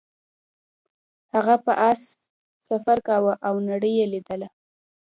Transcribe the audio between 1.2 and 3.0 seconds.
هغه په اس سفر